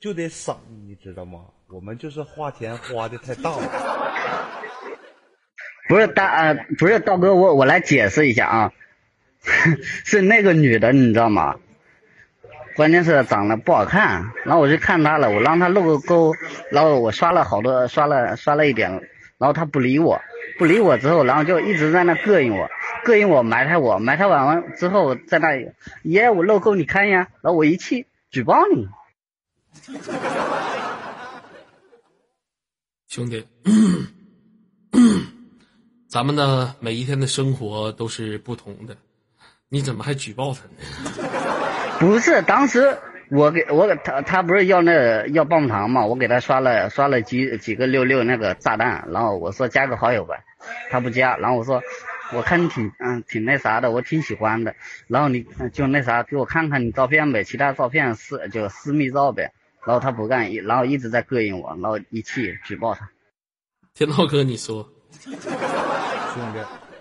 [0.00, 1.44] 就得省，你知道吗？
[1.68, 3.62] 我们就是花钱花的太 大了。
[5.88, 8.72] 不是大呃，不是道哥，我我来解释一下啊，
[9.78, 11.54] 是那个女的，你知道吗？
[12.74, 16.34] 关键是长得不好看，然后我就看她了，我让她露个沟，
[16.72, 20.20] 然后我刷了好多，刷了刷了一点，然后他不理我，
[20.58, 22.68] 不理我之后，然后就一直在那膈应我，
[23.04, 25.70] 膈应我，埋汰我，埋汰完完之后，在那里，
[26.02, 28.88] 爷我露沟你看呀，然后我一气举报你，
[33.08, 33.46] 兄弟，
[36.08, 38.96] 咱们呢每一天的生活都是不同的，
[39.68, 40.70] 你怎么还举报他呢？
[41.98, 42.98] 不是，当时
[43.30, 50.36] 我给我给他他不是要那要棒棒糖嘛，我给他刷了刷了几几个六六那个炸弹，然后我说加个好友吧，
[50.90, 51.82] 他不加，然后我说
[52.32, 54.74] 我看你挺嗯挺那啥的，我挺喜欢的，
[55.08, 59.52] 然后你嗯就那啥给我看看你照片呗，其他照片私就私密照呗，
[59.84, 63.08] 然后他不干，然后一直在膈应我，然后一气举报他。
[63.94, 64.88] 天道哥，你说，
[65.20, 65.32] 兄
[66.52, 66.58] 弟，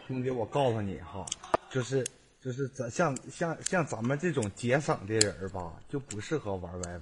[0.07, 1.25] 兄弟，我告诉你哈，
[1.69, 2.05] 就是
[2.43, 6.99] 就是咱像像像咱们这种节省的人儿吧，就不适合玩 YY，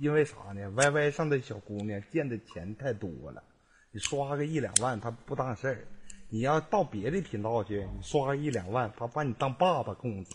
[0.00, 3.42] 因为啥呢？YY 上的小姑娘见的钱太多了，
[3.90, 5.86] 你刷个一两万她不当事儿，
[6.30, 10.30] 你要到别的频道去，你刷个一两万，她把你当爸爸供着。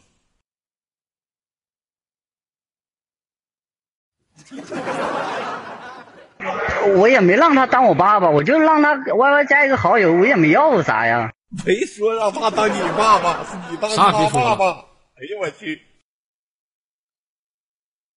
[6.98, 11.34] 我也没让他当我爸爸，我就让他 YY 加一个好友，我也没要啥呀。
[11.66, 14.86] 没说让他当你爸爸，是你当啥也别他说了爸爸。
[15.16, 15.82] 哎呦我去！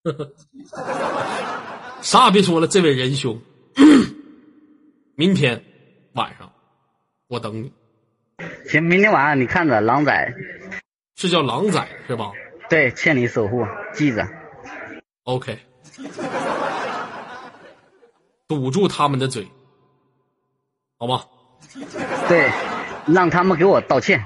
[2.00, 3.40] 啥也别说了，这位仁兄，
[5.16, 5.62] 明天
[6.14, 6.50] 晚上
[7.28, 7.72] 我等你，
[8.68, 10.34] 行，明天晚上你看着狼仔，
[11.16, 12.32] 是叫狼仔是吧
[12.70, 14.26] 对，欠你守护，记着。
[15.24, 15.58] ？OK，
[18.48, 19.46] 堵住他们的嘴，
[20.98, 21.24] 好吗？
[22.28, 22.50] 对，
[23.06, 24.24] 让他们给我道歉。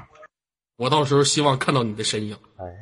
[0.76, 2.36] 我到时候希望看到你的身影。
[2.56, 2.72] 哎呀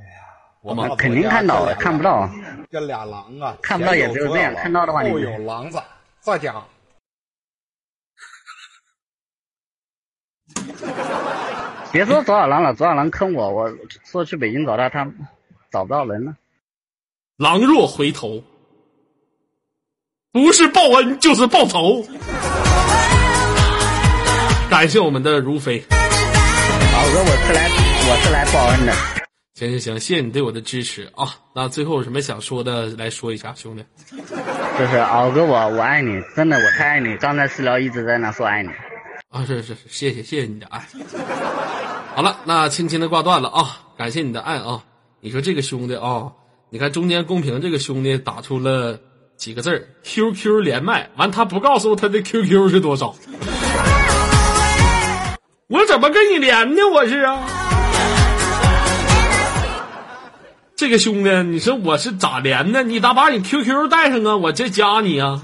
[0.60, 2.28] 我们肯定看到，看不到。
[2.70, 5.80] 这俩狼啊，看不到也只有这样看到的话你后有狼子，
[6.20, 6.54] 在家。
[11.92, 13.72] 别说左小狼了，左小狼坑我，我
[14.04, 15.10] 说去北京找他，他
[15.70, 16.36] 找不到人了。
[17.36, 18.42] 狼若回头，
[20.32, 22.04] 不是报恩就是报仇。
[24.78, 25.82] 感谢我们的如飞。
[25.90, 25.96] 老
[27.12, 28.92] 哥，我是来我是来报恩的。
[29.56, 31.34] 行行行，谢谢你对我的支持啊！
[31.52, 33.84] 那最后有什么想说的，来说一下，兄弟。
[34.78, 37.16] 就是敖哥我我爱你，真的我太爱你。
[37.16, 38.68] 刚才私聊一直在那说爱你。
[39.30, 40.86] 啊，是是是，谢谢谢谢你的爱。
[42.14, 44.84] 好了，那轻轻的挂断了啊，感谢你的爱啊！
[45.20, 46.30] 你说这个兄弟啊，
[46.70, 48.96] 你看中间公屏这个兄弟打出了
[49.36, 53.12] 几个字儿 QQ 连麦，完他不告诉我他的 QQ 是多少，
[55.70, 56.80] 我怎么跟你连呢？
[56.90, 57.46] 我是啊，
[60.74, 62.82] 这个兄弟，你说我是咋连的？
[62.82, 64.34] 你咋把你 QQ 带上啊？
[64.34, 65.42] 我这加你啊。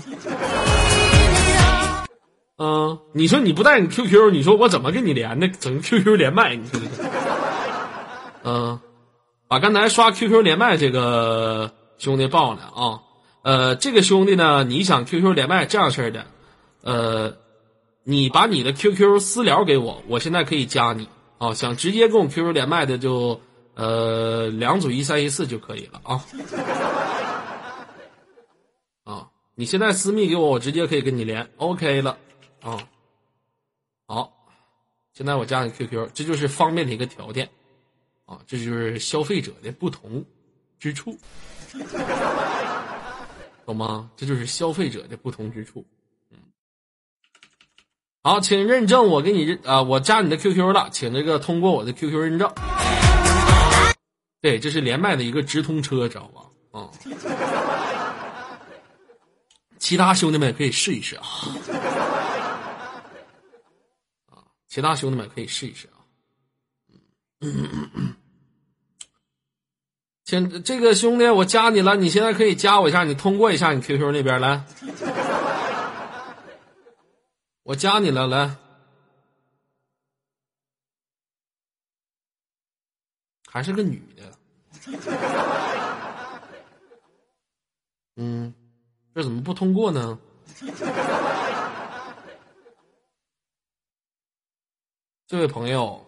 [2.57, 5.49] 嗯，你说你不带你 QQ，你说我怎么跟你连呢？
[5.61, 6.81] 整个 QQ 连麦，你说，
[8.45, 8.81] 嗯，
[9.47, 13.01] 把刚才刷 QQ 连麦这个兄弟报了啊。
[13.43, 16.25] 呃，这个兄弟呢，你想 QQ 连麦这样式的，
[16.83, 17.35] 呃，
[18.05, 21.55] 你把你的 QQ 私聊给我，我现在可以加你啊。
[21.55, 23.41] 想直接跟我 QQ 连麦的就
[23.75, 26.25] 呃两组一三一四就可以了啊。
[29.05, 32.19] 啊，你现在私密给我，我直接可以跟你连，OK 了。
[32.61, 32.79] 啊、
[34.07, 34.33] 好，
[35.15, 37.49] 现在我加你 QQ，这就是方便的一个条件，
[38.27, 40.25] 啊，这就是消费者的不同
[40.79, 41.19] 之处，
[43.65, 44.11] 懂吗？
[44.15, 45.85] 这就是消费者的不同之处。
[48.27, 52.51] 好，请认证我给你认啊、我加你的 QQ 了，请这个通过我的 QQ 认证。
[54.41, 56.41] 对，这是连麦的一个直通车，知道吧？
[56.81, 56.89] 啊、
[59.79, 61.23] 其他兄弟们可以试一试啊。
[64.69, 66.01] 其他兄弟们可以试一试啊。
[67.43, 68.15] 嗯，
[70.25, 74.65] 请这个兄弟，我加你了，你现在可以加我一下，你通过一下你 QQ 那边来。
[77.65, 78.57] 我加你了，来。
[83.51, 84.39] 还是个女的。
[88.17, 88.55] 嗯，
[89.15, 90.19] 这怎么不通过呢？
[95.27, 96.05] 这位朋友，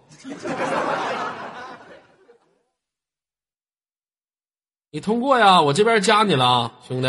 [4.90, 5.61] 你通过呀？
[5.62, 7.09] 我这边加你了，兄弟。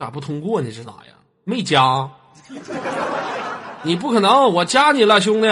[0.00, 0.70] 咋不通过呢？
[0.70, 1.12] 是咋呀？
[1.44, 2.08] 没加？
[3.82, 5.48] 你不可能，我加你了，兄弟。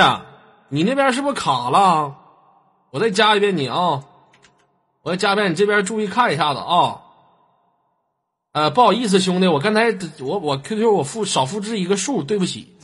[0.70, 2.14] 你那边是不是卡了？
[2.90, 4.02] 我再加一遍你啊！
[5.02, 7.02] 我再加一遍，你这边注意看一下子啊。
[8.52, 12.74] 呃，不好意思，兄弟，我刚才我我 QQ 我复少复制一个数，对不起。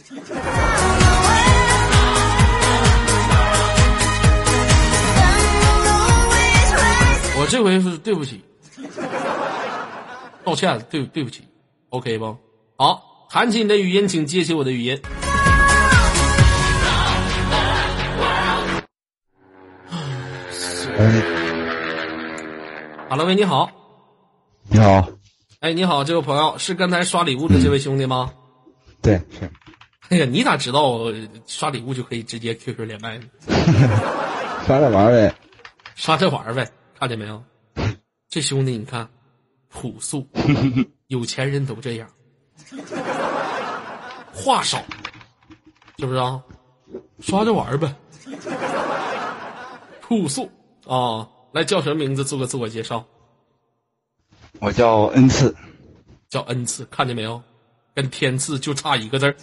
[7.36, 8.44] 我这回是对不起，
[10.44, 11.42] 道歉，对对不起
[11.94, 12.36] ，OK 不？
[12.76, 15.00] 好，弹起你的语音，请接起我的语音。
[20.98, 21.22] 哎，
[23.08, 23.70] 好了，喂，你好，
[24.68, 25.08] 你好，
[25.60, 28.32] 哎，你好，这位朋友是刚才刷礼物的这位兄弟吗？
[29.00, 29.48] 对，是，
[30.08, 31.04] 哎呀，你咋知道
[31.46, 33.24] 刷礼物就可以直接 QQ 连麦呢？
[34.66, 35.32] 刷着玩儿呗。
[35.94, 37.40] 刷着玩儿呗，看见没有？
[38.28, 39.08] 这兄弟你看，
[39.74, 40.26] 朴素，
[41.08, 42.08] 有钱人都这样，
[44.32, 44.82] 话少，
[45.98, 46.40] 是不是啊？
[47.20, 47.92] 刷着玩儿呗，
[50.00, 50.48] 朴素
[50.86, 51.28] 啊！
[51.52, 52.24] 来叫什么名字？
[52.24, 53.04] 做个自我介绍。
[54.60, 55.54] 我叫恩赐，
[56.28, 57.42] 叫恩赐，看见没有？
[57.94, 59.36] 跟天赐就差一个字儿。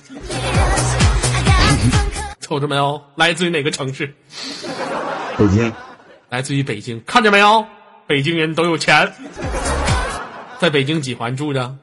[2.40, 3.02] 瞅着没有？
[3.16, 4.16] 来自于哪个城市？
[5.38, 5.72] 北京，
[6.30, 7.66] 来自于北京，看见没有？
[8.08, 9.14] 北京人都有钱，
[10.62, 11.76] 在北京几环住着？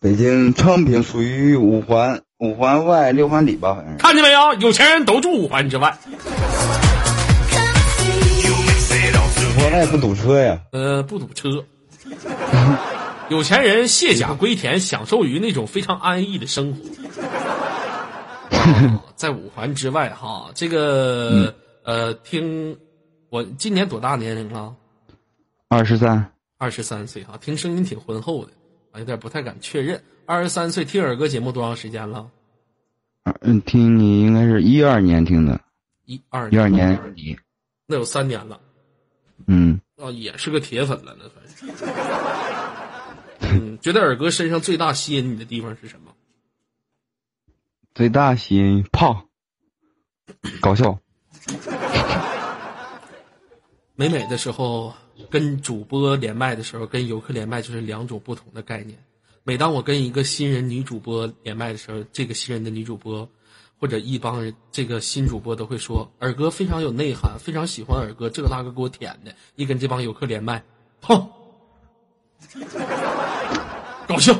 [0.00, 3.98] 北京昌平属于五环，五环外六环里吧，好像是。
[3.98, 4.54] 看见没有？
[4.60, 5.94] 有钱人都住五环之外。
[9.46, 10.58] 五环外不堵车呀？
[10.72, 11.62] 呃，不堵车。
[13.28, 18.56] 有钱人卸甲归田，享受于那种非常安逸的生活。
[18.56, 21.54] 啊 在五环之外哈，这个、
[21.84, 22.78] 呃，听
[23.28, 24.74] 我今年多大年龄了？
[25.68, 26.32] 二十三，
[26.64, 28.52] 二十三岁啊，听声音挺浑厚的，
[28.90, 30.02] 啊，有点不太敢确认。
[30.24, 32.30] 二十三岁听尔哥节目多长时间了？
[33.42, 35.60] 嗯，听你应该是一二年听的，
[36.06, 37.38] 一二一二年底，
[37.84, 38.58] 那有三年了，
[39.46, 41.66] 嗯，哦，也是个铁粉了，那算是。
[43.52, 46.14] 嗯，觉得尔哥身上最大吸引你的地方是什么？
[47.94, 49.28] 最大吸引胖，
[50.62, 50.98] 搞笑，
[53.96, 54.94] 美美的时候
[55.30, 58.98] 跟主播连麦的时候，跟游客连麦就是两种不同的概念。
[59.42, 63.28] 每当我跟一个新人女主播连麦的时候，这个新人的女主播
[63.78, 70.64] 或者一帮人，这个新主播都会说：“尔哥非常有内涵，非常喜欢尔哥，这个那个给我舔的。”一跟这帮游客连麦，
[71.02, 71.28] 哼，
[74.08, 74.34] 搞笑，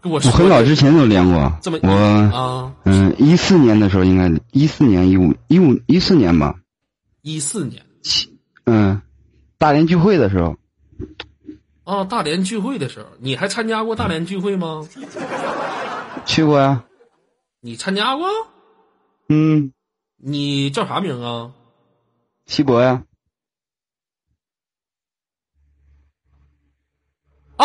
[0.00, 6.58] 跟我我很早之前就连过，这么我啊，嗯一四年的时候应该一四年一五一五一四年吧，
[7.20, 7.82] 一四年。
[8.64, 9.02] 嗯，
[9.62, 10.56] 大连聚会的时候，
[11.84, 14.88] 啊，大连聚会的时候，你还参加过大连聚会吗？
[16.26, 16.82] 去过呀，
[17.60, 18.26] 你参加过？
[19.28, 19.72] 嗯，
[20.16, 21.52] 你叫啥名啊？
[22.46, 23.04] 西博呀，
[27.54, 27.64] 啊！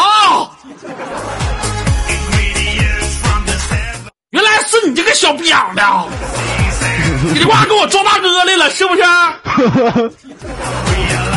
[4.29, 5.81] 原来是你这个小逼养的，
[7.33, 9.01] 你这瓜给我装大哥来了，是不是？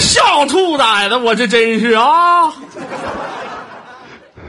[0.00, 2.52] 小兔崽子，我这真是啊！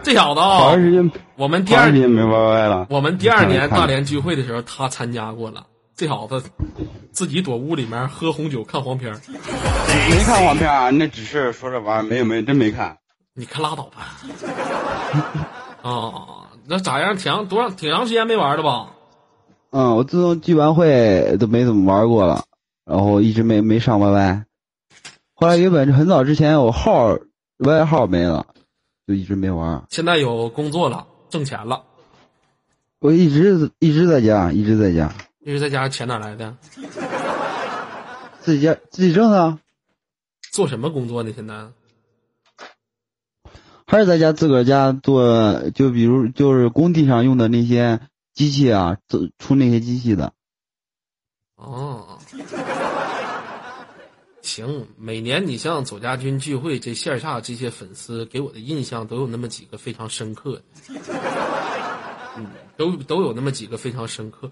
[0.04, 5.66] 这小子啊好长，时间，我们第二好长时间没玩歪了，我们第二年大连聚会的时候，他参加过了。
[5.96, 6.42] 这小子
[7.12, 9.20] 自己躲屋里面喝红酒看黄片儿
[10.10, 12.98] 没看黄片啊，那只是说着玩儿，没有没有，真没看。
[13.36, 14.18] 你可拉倒吧！
[15.84, 17.16] 啊，那咋样？
[17.16, 18.88] 挺长多长挺长时间没玩了吧？
[19.72, 22.44] 嗯，我自从聚完会都没怎么玩过了，
[22.86, 24.44] 然后一直没没上 YY。
[25.42, 27.18] 后来原本很早之前我号
[27.58, 28.46] YY 号没了，
[29.08, 29.84] 就一直没玩。
[29.90, 31.84] 现在有工作了，挣钱了，
[33.00, 36.56] 我一直一直在家，一直在家，一直在家，钱哪来的？
[38.42, 39.60] 自己家自己挣的啊，
[40.52, 41.32] 做什么工作呢？
[41.36, 41.70] 现在
[43.88, 48.00] 还是在家自个儿家做，就比如就是工地上用的那些
[48.36, 50.34] 机器啊，做出那些机器的。
[51.56, 52.20] 哦，
[54.52, 60.62] 行，每年你像左家军聚会这线下这些粉丝给我的印象都有那么几个非常深刻的，
[62.36, 64.52] 嗯，都都有那么几个非常深刻。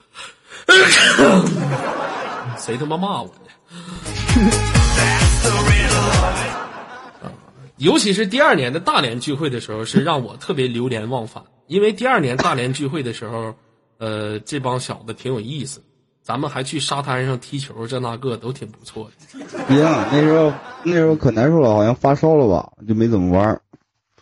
[2.57, 3.51] 谁他妈骂我呢？
[7.75, 11.43] 尤其是第二年的大连聚会的时候，是让我特别流连忘返。
[11.67, 13.53] 因为第二年大连聚会的时候，
[13.97, 15.83] 呃，这帮小子挺有意思，
[16.29, 19.73] 咱们还去沙滩上踢球，这那个都挺不错的。
[19.73, 23.59] 一样，那时候那时候可难受了，好像发烧了吧，就没怎么玩儿。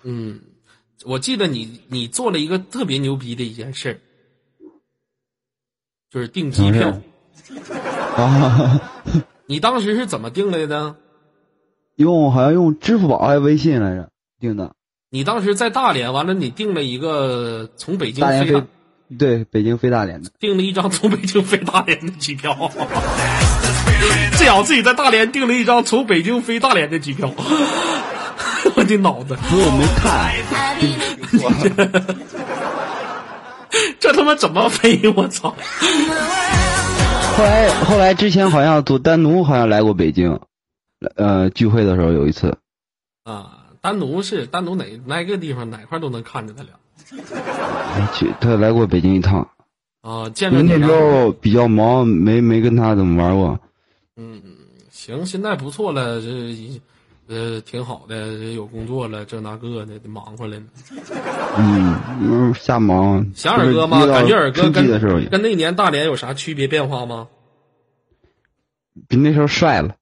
[0.03, 0.39] 嗯，
[1.03, 3.99] 我记得你你做了一个特别牛逼的一件事儿，
[6.09, 6.97] 就是订机票。
[8.15, 8.79] 啊，
[9.45, 10.95] 你当时是怎么订来的？
[11.97, 14.73] 用好像用支付宝还是微信来着订的，
[15.09, 18.63] 你当时在大连，完了你订了一个从北京飞，
[19.17, 20.31] 对，北京飞大连的。
[20.39, 22.71] 订了一张从北京飞大连的机票。
[24.37, 27.33] 这小子自己在大连订了一张从北京飞大连的机票，
[28.75, 30.35] 我的脑子，不是我没看，
[33.99, 35.01] 这他妈怎么飞？
[35.15, 35.55] 我操！
[37.37, 40.39] 后来后来之前好像组丹奴好像来过北京，
[41.15, 42.57] 呃，聚会的时候有一次，
[43.23, 46.73] 啊，丹奴是丹奴哪哪个地方哪块都能看着他俩
[48.13, 49.47] 去他来过北京一趟，
[50.01, 50.85] 啊，见因为那时。
[50.85, 53.59] 候比较忙，没没跟他怎么玩过。
[54.15, 54.41] 嗯，
[54.89, 56.81] 行，现在不错了，这一
[57.27, 60.65] 呃挺好的，有工作了，这那个的忙活了呢。
[61.57, 63.25] 嗯，嗯瞎忙。
[63.35, 64.05] 想二哥吗？
[64.07, 64.85] 感觉二哥跟
[65.29, 67.27] 跟那年大连有啥区别变化吗？
[69.07, 69.95] 比那时候帅了，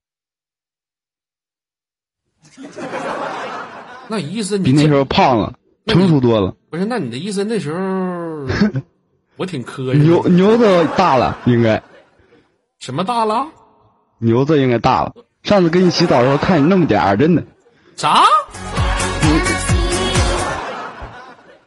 [4.07, 5.53] 那意思你比那时候胖了，
[5.88, 6.86] 成熟多了，不是？
[6.86, 7.77] 那你的意思那时候
[9.38, 11.81] 我挺磕碜，牛牛子大了，应该
[12.79, 13.45] 什么大了？
[14.19, 15.13] 牛子应该大了。
[15.43, 17.43] 上次跟你洗澡的时候看你那么点儿，真的。
[17.95, 18.23] 啥？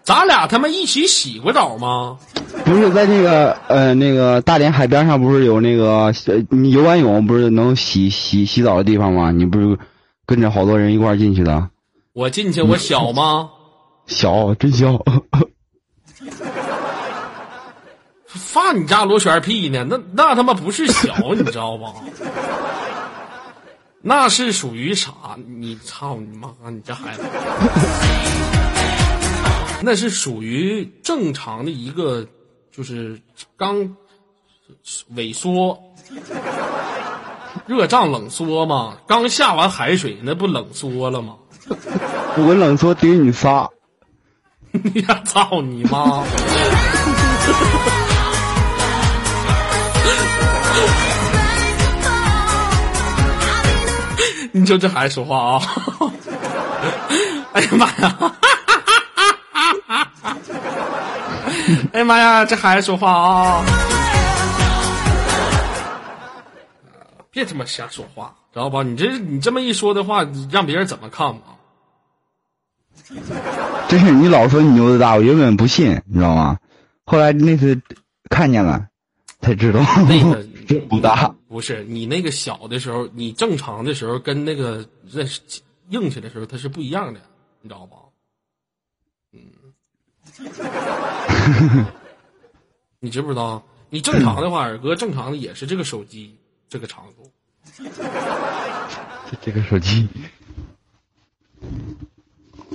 [0.03, 2.19] 咱俩他妈一起洗过澡吗？
[2.65, 9.31] 不是在那个呃那个大连海边上不是有那个呃你游完泳不是能洗洗洗澡的地方吗？
[9.31, 9.79] 你不是
[10.27, 11.69] 跟着好多人一块儿进去的？
[12.15, 13.51] 我进去我小吗？
[14.09, 14.99] 小，真小。
[18.27, 19.87] 发你家螺旋屁呢？
[19.89, 21.95] 那那他妈不是小，你知道吧？
[24.01, 25.13] 那是属于啥？
[25.47, 26.49] 你操你妈！
[26.71, 27.23] 你这孩子，
[29.83, 32.27] 那是属于正常的一个，
[32.71, 33.21] 就是
[33.57, 33.97] 刚
[35.15, 35.79] 萎缩，
[37.67, 38.97] 热胀冷缩嘛。
[39.07, 41.37] 刚下完海水，那不冷缩了吗？
[42.37, 43.78] 我冷缩顶你仨，你
[44.95, 46.23] 你呀，操你妈！
[54.53, 55.63] 你就这孩子说话啊！
[57.55, 58.33] 哎呀妈呀！
[61.93, 63.65] 哎呀妈呀，这孩子说话啊！
[67.31, 68.83] 别他妈瞎说话，知道吧？
[68.83, 71.41] 你这你这么一说的话，让别人怎么看嘛？
[73.89, 76.59] 真是你老说你牛子大，我原本不信，你知道吗？
[77.05, 77.81] 后来那次
[78.29, 78.89] 看见了，
[79.41, 81.35] 才知道那个 真不大。
[81.49, 85.41] 不是你那个小的时候，你正常的时候跟那个认识
[85.89, 87.21] 硬气的时候，它是不一样的，
[87.63, 87.97] 你知道吧？
[89.33, 89.41] 嗯，
[93.01, 93.63] 你知不知道？
[93.89, 96.37] 你正常的话，耳哥正常的也是这个手机
[96.69, 97.33] 这个长度，
[99.31, 100.07] 这这个手机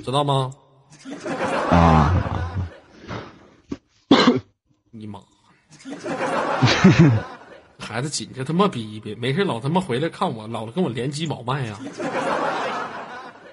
[0.04, 0.52] 知道吗？
[1.70, 2.14] 啊，
[4.92, 5.20] 你妈！
[7.80, 11.78] 孩子紧着他妈逼逼，没事老他妈回来看我，老跟我连鸡保麦呀、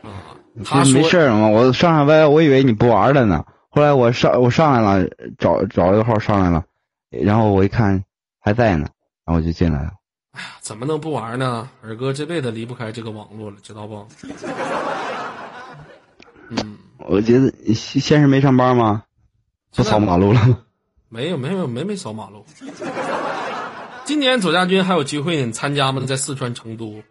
[0.03, 0.37] 啊！
[0.65, 3.45] 他没事儿嘛，我上上歪，我以为你不玩了呢。
[3.71, 6.65] 后来我上我上来了，找找一个号上来了，
[7.11, 8.05] 然后我一看
[8.41, 8.87] 还在呢，
[9.25, 9.91] 然后我就进来了。
[10.33, 11.69] 哎呀怎么能不玩呢？
[11.83, 14.07] 二哥这辈子离不开这个网络了，知道不？
[16.51, 16.79] 嗯，
[17.09, 19.05] 我觉得先先是没上班吗？
[19.75, 20.59] 不扫马路了吗？
[21.09, 22.45] 没有没有没没扫马路。
[24.05, 26.03] 今年左家军还有机会你参加吗？
[26.07, 27.03] 在四川成都。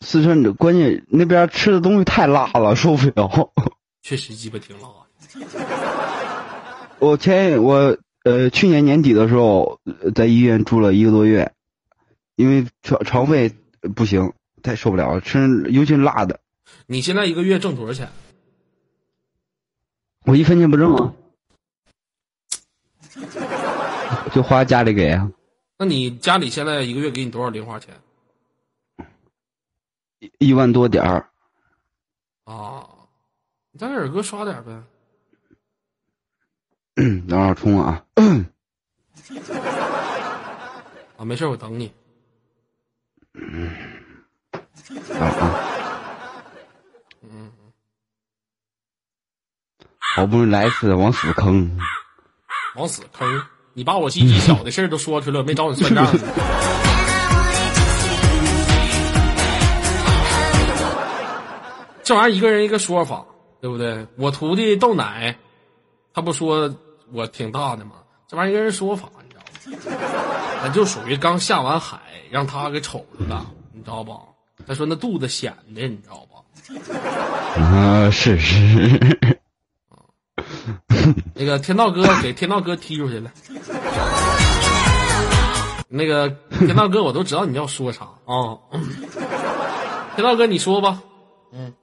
[0.00, 3.50] 四川这关键那边吃的东西太辣了，受不了。
[4.02, 5.00] 确实鸡巴挺辣的。
[6.98, 11.52] 我前我呃去年年底的时候，呃在医院住了一个多月，
[12.36, 13.52] 因为肠肠胃
[13.94, 16.40] 不行，太受不了了，吃尤其是辣的，
[16.86, 18.08] 你现在一个月挣多少钱？
[20.24, 21.14] 我一分钱不挣啊，
[24.34, 25.30] 就花家里给啊，
[25.78, 27.94] 那你家里现在一个月给你多少零花钱
[30.20, 31.28] 一一万多点儿。
[32.44, 32.88] 啊？
[33.72, 34.82] 你再给二哥刷点呗。
[36.96, 38.04] 嗯，等会儿充啊。
[41.16, 41.92] 啊，没事，我等你。
[43.34, 43.68] 嗯
[44.52, 45.73] 啊啊！
[50.14, 51.76] 好不容易来一次，往死坑。
[52.76, 53.42] 往死坑！
[53.72, 56.06] 你把我鸡鸡小的事儿都说出来了，没找你算账。
[62.04, 63.24] 这玩意儿一个人一个说法，
[63.60, 64.06] 对不对？
[64.16, 65.36] 我徒弟豆奶，
[66.12, 66.72] 他不说
[67.12, 67.96] 我挺大的吗？
[68.28, 69.98] 这玩意儿一个人说法，你知道吗？
[70.62, 71.98] 那就属于刚下完海，
[72.30, 74.14] 让他给瞅着了，你知道吧？
[74.64, 76.36] 他说那肚子显的，你知道吧？
[77.60, 79.40] 啊，是是。
[81.34, 83.32] 那个天道哥给天道哥踢出去了。
[85.88, 88.58] 那个天道哥，我都知道你要说啥啊。
[90.14, 91.02] 天道哥，你说吧。
[91.52, 91.74] 嗯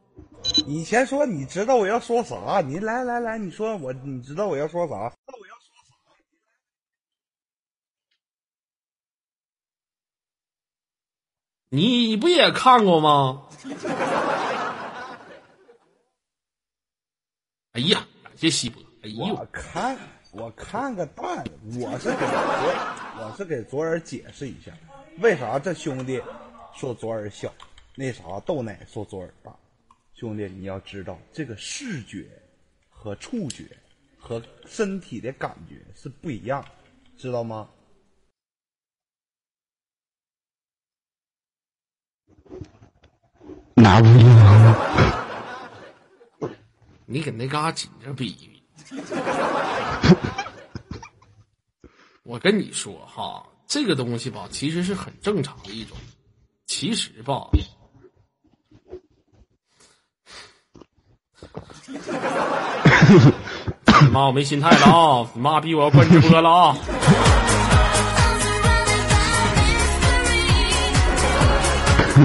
[0.65, 2.61] 你先说，你知道我要说啥？
[2.61, 4.95] 你来来来，你说我，你知道我要说啥？
[4.95, 5.93] 我要说啥
[11.69, 13.43] 你不也看过吗？
[17.73, 18.81] 哎呀，感谢西伯。
[19.03, 19.97] 哎我，看
[20.31, 21.43] 我看个蛋，
[21.79, 22.27] 我是给昨
[23.17, 24.71] 我是给昨儿解释一下，
[25.17, 26.21] 为啥这兄弟
[26.75, 27.51] 说昨儿小，
[27.95, 29.51] 那啥豆奶说昨儿大。
[30.13, 32.29] 兄弟，你要知道，这个视觉
[32.91, 33.75] 和触觉
[34.19, 36.63] 和身体的感觉是不一样，
[37.17, 37.67] 知道吗？
[43.73, 44.75] 哪不一样？
[47.07, 48.50] 你给那嘎紧着比比。
[52.23, 55.97] 我跟你说哈，这个东西吧，其实是很正常的一种。
[56.65, 57.47] 其实吧，
[64.11, 65.29] 妈，我没心态了啊！
[65.33, 66.77] 你妈逼我要关直播了啊！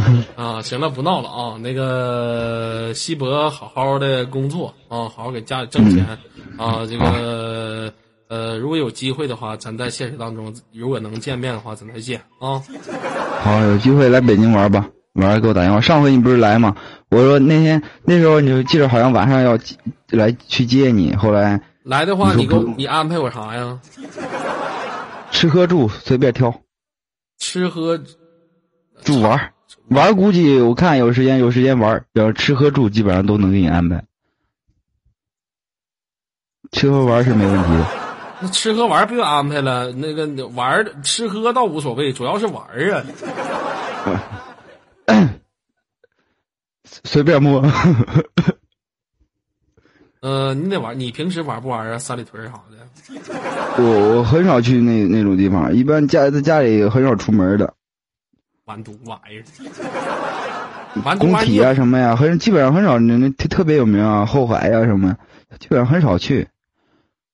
[0.37, 1.59] 啊，行了，不闹了啊！
[1.61, 6.07] 那个西博好好的工作啊，好好给家里挣钱
[6.57, 6.87] 啊。
[6.89, 7.93] 这个
[8.29, 12.63] 呃，如果有机会的话，咱在现实当中，如果能见面的话，咱再见啊。
[13.41, 14.89] 好，有机会来北京玩吧。
[15.15, 15.81] 完了给我打电话。
[15.81, 16.77] 上回你不是来吗？
[17.09, 19.59] 我说那天那时候你就记着好像晚上要
[20.11, 23.79] 来去接你，后来来的话，你给我你安排我啥呀？
[25.31, 26.53] 吃喝住随便挑，
[27.39, 27.99] 吃喝
[29.03, 29.53] 住玩儿
[29.89, 34.05] 玩儿估计我看有时间有时间玩儿，要是吃喝住基本上都能给你安排。
[36.73, 37.87] 吃喝玩儿是没问题的。
[38.41, 43.03] 那吃喝玩儿不用安排了，那个玩儿吃喝倒无所谓，主要是玩儿啊。
[47.05, 47.63] 随便摸。
[50.21, 51.99] 呃，你得玩，你平时玩不玩啊？
[51.99, 52.79] 三里屯儿啥的？
[53.79, 57.75] 我我很少去那那种地方，一般家在家里很少出门的。
[58.67, 65.17] 完犊玩意儿， 工体啊什么呀，很基本上很少那那特特别有名啊，后海啊什么，
[65.61, 66.49] 基本上很少去。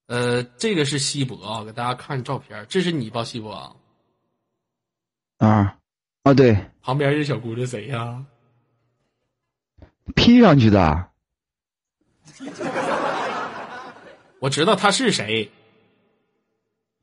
[0.09, 3.73] 呃，这个是西博啊，给大家看照片，这是你吧，西博啊？
[5.39, 5.75] 啊
[6.23, 8.23] 啊，对旁边这小姑娘谁呀、
[10.15, 11.09] ，P 上去的，
[14.39, 15.51] 我知道他是谁，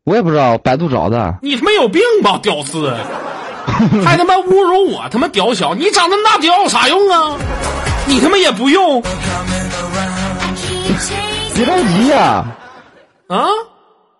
[0.04, 1.40] 我也不知道，百度找的。
[1.42, 2.96] 你他妈有病吧，屌丝！
[4.04, 5.74] 还他妈侮辱我，他妈屌小！
[5.74, 7.38] 你长那么大屌有啥用啊？
[8.06, 9.02] 你他妈也不用
[11.56, 12.46] 别着急呀、
[13.28, 13.46] 啊！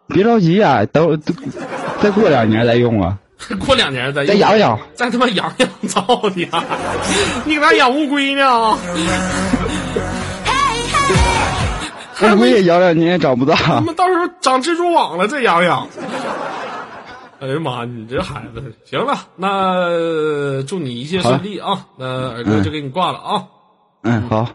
[0.08, 1.22] 别着急呀、等
[2.02, 3.18] 再过两年再用啊，
[3.66, 4.80] 过两年再再养养。
[4.94, 6.64] 再他妈养养，操你啊！
[7.46, 8.78] 你搁那养乌龟呢？
[12.22, 13.56] 乌龟也养两年也长不大。
[13.56, 15.88] 他妈到时候长蜘蛛网了再养养。
[17.40, 21.88] 哎呀妈，你这孩子，行了，那祝你一切顺利啊！
[21.98, 23.48] 那耳哥就给你挂了啊。
[24.04, 24.50] 嗯，好，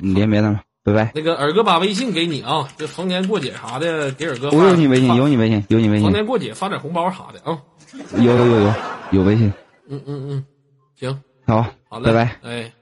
[0.00, 1.12] 你连别的吧，拜拜。
[1.14, 4.56] 那个耳哥把微信给你啊，这逢年过节啥的给耳哥发。
[4.58, 7.56] 我有你微信，有你微信，有你微信，逢年过节发点红包啥的啊。
[8.18, 8.74] 有有有有
[9.12, 9.52] 有微信。
[9.88, 10.44] 嗯嗯嗯，
[10.96, 12.40] 行，好，好嘞，拜拜。
[12.42, 12.72] 哎，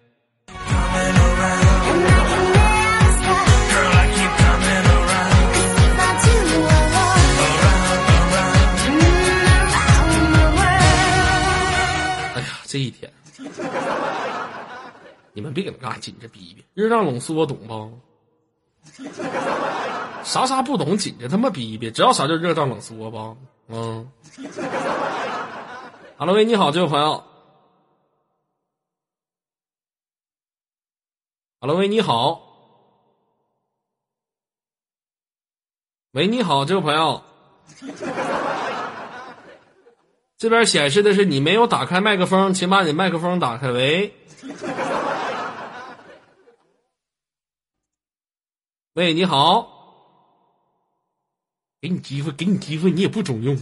[12.74, 13.08] 这一天，
[15.32, 18.00] 你们别搁那嘎紧着逼逼，热胀冷缩，懂不？
[20.24, 23.36] 啥啥不懂，紧着他妈逼逼，知道啥叫热胀冷缩不？
[23.68, 24.10] 嗯。
[26.16, 27.22] 哈喽喂，你好，这位朋友。
[31.60, 32.42] 哈喽喂，你好。
[36.10, 37.22] 喂，你好，这位朋友。
[40.44, 43.70] 这边显示的是你没有打开麦克风，请把你麦克风打开。
[43.70, 44.14] 喂，
[48.92, 49.66] 喂，你好，
[51.80, 53.56] 给你机会，给你机会，你也不中用。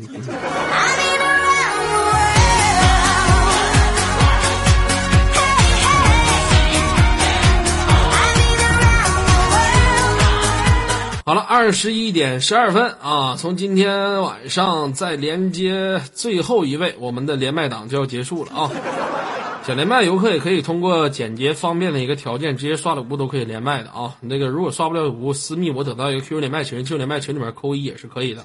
[11.32, 13.36] 好了，二十一点十二分啊！
[13.38, 18.70] 从今天晚上再连接最后一位，我们的连麦档就要结束了啊！
[19.66, 24.14] 想连麦游客也可以通过简洁方便的一个条件，直接刷礼物都可以连麦的啊。
[24.20, 28.44] 那个如果刷不了礼物，私密我等到一个 QQ 连麦群，QQ 连麦群里面扣一也是可以的。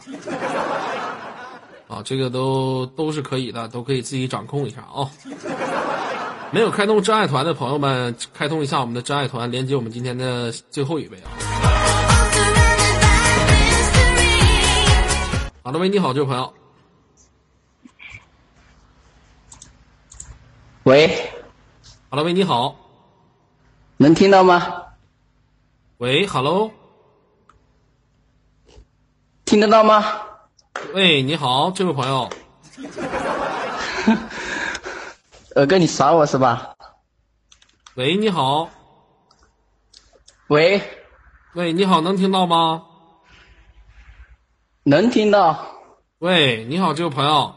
[1.90, 5.12] 啊，这个都都是可以的，都可以自己掌控一下啊。
[6.52, 11.28] 没有开通真爱团的朋友们，开通一下我们的真爱团，连接我们今天的最后一位啊。
[15.68, 16.54] 好的，喂，你好，这位朋友。
[20.84, 21.30] 喂，
[22.10, 22.78] 好了，喂，你好。
[23.98, 24.86] 能听到吗？
[25.98, 26.72] 喂，hello，
[29.44, 30.22] 听得到吗？
[30.94, 32.30] 喂，你好，这位朋友。
[35.58, 36.78] 耳 哥，你耍我是吧？
[37.96, 38.70] 喂，你好，
[40.48, 40.82] 喂，
[41.56, 42.87] 喂，你好，能听到吗？
[44.90, 45.60] 能听到。
[46.20, 47.54] 喂，你好，这位朋友。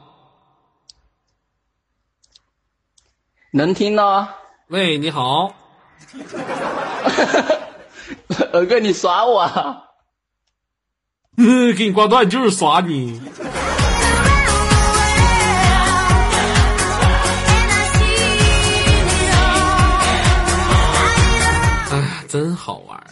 [3.52, 4.34] 能听到啊。
[4.66, 5.54] 喂，你好，
[8.52, 9.84] 二哥，你耍我啊？
[11.36, 13.22] 给你挂断就是耍你。
[21.92, 23.06] 哎，真好玩儿。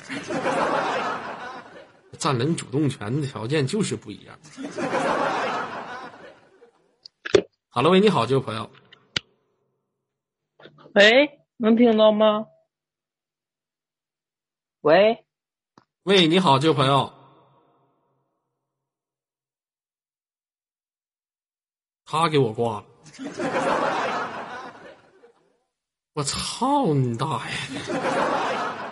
[2.18, 4.38] 占领主动权的条件就是不一样。
[7.70, 8.70] 好了，喂，你好，这位朋友。
[10.94, 12.46] 喂，能听到吗？
[14.80, 15.24] 喂，
[16.02, 17.12] 喂，你好，这位朋友。
[22.04, 22.86] 他给我挂了。
[26.14, 27.54] 我操你大爷！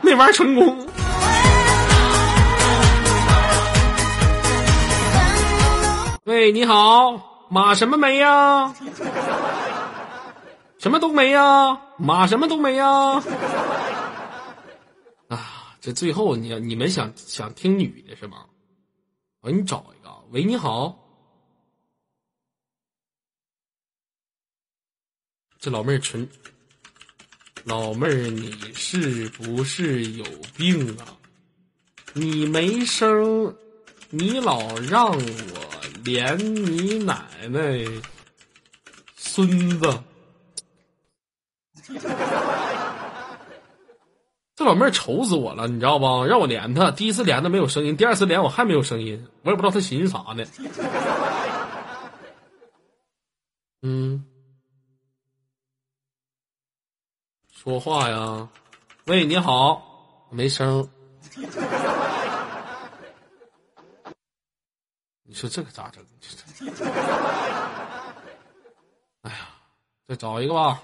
[0.02, 0.86] 没玩成功。
[6.26, 8.74] 喂，你好，马什么梅呀？
[10.76, 11.80] 什么都没呀？
[11.96, 13.22] 马什么都没呀？
[15.28, 18.44] 啊，这最后你你们想想听女的是吗？
[19.40, 20.12] 我给你找一个。
[20.32, 20.98] 喂，你好，
[25.60, 26.28] 这老妹儿纯，
[27.62, 30.24] 老妹儿你是不是有
[30.56, 31.06] 病啊？
[32.14, 33.56] 你没声，
[34.10, 34.58] 你老
[34.90, 35.55] 让我
[36.06, 37.84] 连你奶奶
[39.16, 40.02] 孙子。
[44.54, 46.24] 这老妹儿愁死我了，你知道不？
[46.24, 50.44] 让我连她，第一次连她没有声音，第二次连我还没有声音，我也不知道她寻思啥呢。
[53.82, 54.24] 嗯，
[57.52, 58.48] 说话呀，
[59.06, 60.88] 喂，你好，没声。
[65.36, 66.02] 说这可咋整？
[69.20, 69.48] 哎呀，
[70.08, 70.82] 再找一个吧。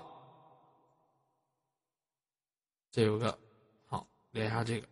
[2.91, 3.39] 这有个
[3.87, 4.87] 好，连一下这个。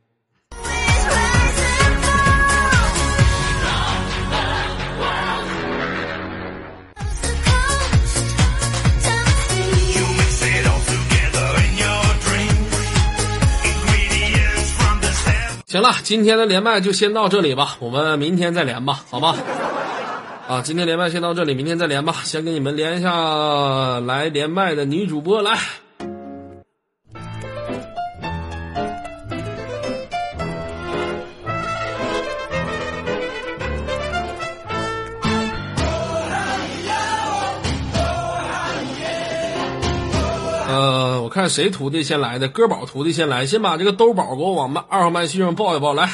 [15.70, 19.36] 行了，今天的连麦就先到这里吧，我们明天再连吧，好吗？
[20.48, 22.12] 啊，今天连麦先到这里，明天再连吧。
[22.24, 25.56] 先给你们连一下来连麦的女主播来。
[41.40, 46.06] 看谁徒弟先来的，哥宝徒弟先来，先把这个兜宝给我往二号麦序上报一报，来。